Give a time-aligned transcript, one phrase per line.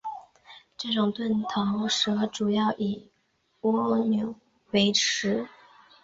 [0.75, 3.11] 这种钝头蛇主要以
[3.59, 4.33] 蜗牛
[4.71, 5.47] 为食。